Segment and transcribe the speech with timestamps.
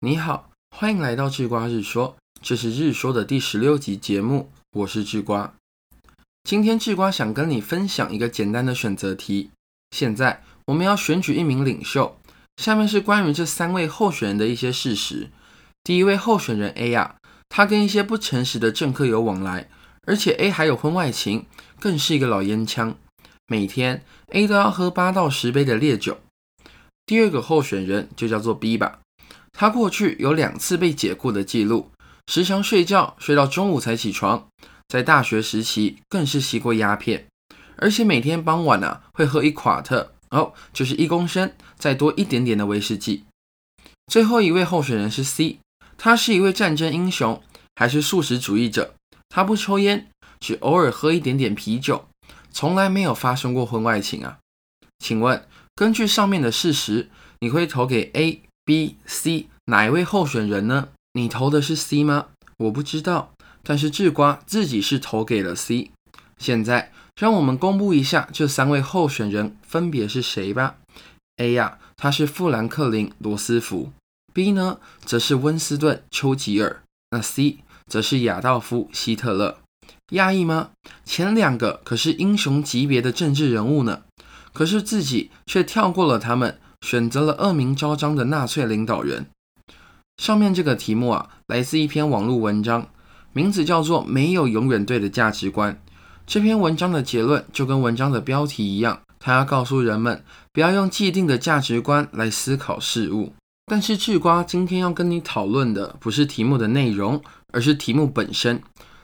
[0.00, 5.54] 你好，欢迎来到智瓜日说，这是日说的第十六集节目，我是智瓜。
[6.44, 9.50] 今天智瓜想跟你分享一个简单的选择题。
[9.92, 12.18] 现在我们要选举一名领袖，
[12.58, 15.30] 下面是关于这三位候选人的一些事实。
[15.82, 17.16] 第一位候选人 A 啊，
[17.48, 19.70] 他跟一些不诚实的政客有往来，
[20.06, 21.46] 而且 A 还有婚外情，
[21.80, 22.98] 更是一个老烟枪，
[23.46, 26.18] 每天 A 都要喝八到十杯的烈酒。
[27.06, 28.98] 第二个候选人就叫做 B 吧。
[29.58, 31.90] 他过去有两次被解雇的记录，
[32.26, 34.46] 时常睡觉睡到中午才起床。
[34.86, 37.26] 在大学时期更是吸过鸦片，
[37.78, 43.24] 而且每天傍晚啊会喝一垮特哦，就是一公升再多一点点的威士忌。
[44.08, 45.58] 最后一位候选人是 C，
[45.96, 47.42] 他是一位战争英雄，
[47.76, 48.94] 还是素食主义者。
[49.30, 52.06] 他不抽烟，只偶尔喝一点点啤酒，
[52.50, 54.38] 从来没有发生过婚外情啊。
[54.98, 57.08] 请问，根据上面的事实，
[57.40, 58.42] 你会投给 A？
[58.66, 60.88] B、C 哪一位候选人呢？
[61.12, 62.26] 你投的是 C 吗？
[62.58, 63.30] 我不知道，
[63.62, 65.92] 但是智瓜自己是投给了 C。
[66.36, 70.78] 现在让我们公布一下这三位候选人分别是谁吧。
[71.36, 73.92] A 呀，他是富兰克林·罗斯福。
[74.34, 76.82] B 呢，则是温斯顿·丘吉尔。
[77.12, 79.58] 那 C 则是亚道夫·希特勒。
[80.08, 80.70] 讶异吗？
[81.04, 84.02] 前两个可是英雄级别的政治人物呢，
[84.52, 86.58] 可是自己却跳过了他们。
[86.80, 89.26] 选择了恶名昭彰的纳粹领导人。
[90.16, 92.88] 上面这个题目啊，来自一篇网络文章，
[93.32, 95.74] 名字叫做《没有永远对的价值观》。
[96.26, 103.34] 这篇文章的结论就跟文章的标题一样，它要告诉人们不要用既定的价值观来思考事物。
[103.66, 108.62] 但是智瓜今天要跟你讨论的不是题目的内容，而是题目本身。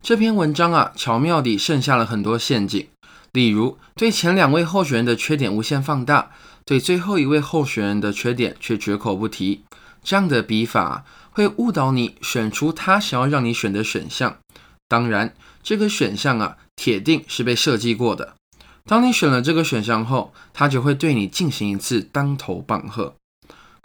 [0.00, 2.88] 这篇文章啊，巧妙地剩下了很多陷阱，
[3.32, 6.30] 例如对前两位候选人的缺点无限放大。
[6.64, 9.64] 对最后一位候选人的缺点却绝口不提，
[10.02, 14.38] 这样的笔法会误导你选出他想要让你选的选项。
[14.88, 18.34] 当然，这个选项啊，铁定是被设计过的。
[18.84, 23.14] 当你选了这个选项后，他就会对你进行一次当头棒喝。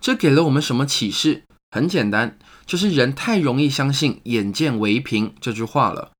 [0.02, 1.44] 这给了我们什么启示？
[1.72, 6.12] 很简单，就是人太容易相信“眼见为凭”这句话了。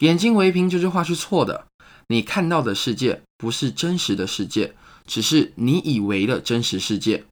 [0.00, 1.66] 眼见为凭这句话是错的，
[2.08, 4.74] 你看到的世界不是真实的世界。
[5.06, 7.24] 只是你以为的真实世界，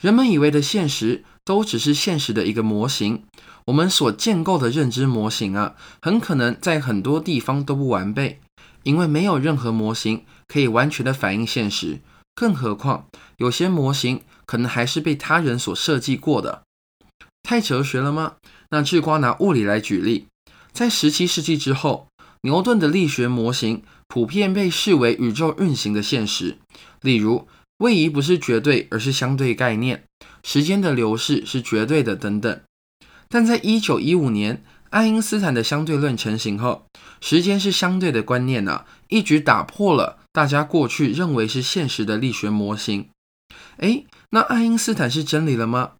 [0.00, 3.24] 人们以为的现实都只是现实的一个模型。
[3.66, 8.40] 我们所建构的认知模型啊，很可能在很多地方都不完备，
[8.82, 12.00] 因为没有任何模型可以完全的反映现实。
[12.34, 13.06] 更何况，
[13.36, 16.62] 有些模型可能还是被他人所设计过的。
[17.42, 18.34] 太哲学了吗？
[18.70, 20.26] 那智瓜拿物理来举例，
[20.72, 22.08] 在十七世纪之后，
[22.42, 26.58] 牛顿的力学模型普遍被视为宇宙运行的现实。
[27.02, 29.98] 例如，位移不是绝对，而是相对概念；
[30.42, 32.60] 时间的流逝是绝对的，等等。
[33.28, 36.86] 但在一九一五年，爱因斯坦的相对论成型后，
[37.20, 43.08] 时间是相对的观念呢，一举打破了大家过去认为是现实的力学模型。
[43.78, 45.92] 诶，那爱因斯坦是真理了吗？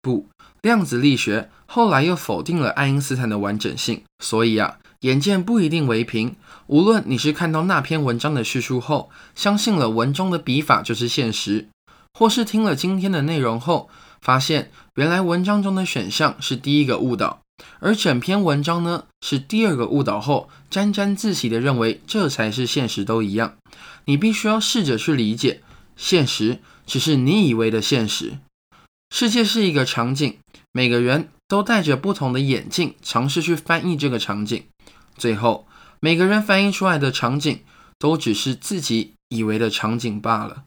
[0.00, 0.28] 不，
[0.62, 4.02] 量子力学后来又否定了爱因斯坦的完整性。
[4.22, 4.78] 所以啊。
[5.00, 6.36] 眼见不一定为凭。
[6.66, 11.68] 无论你是看到那篇文章的叙述后，相信了文中的笔法就是现实，
[12.14, 13.88] 或是听了今天的内容后，
[14.20, 17.40] 发现原来文章中的选项是第一个误导，
[17.78, 23.54] 而整篇文章呢是第二个误导后，沾沾自喜的认为这才是现实都一样。
[24.06, 25.62] 你必须要试着去理解，
[25.96, 28.38] 现实只是你以为的现实。
[29.14, 30.38] 世界是一个场景，
[30.72, 34.64] 每个人都戴着不同的眼镜，尝试去翻译这个场景。
[35.16, 35.66] 最后，
[36.00, 37.60] 每个人反映出来的场景，
[37.98, 40.64] 都只是自己以为的场景罢了。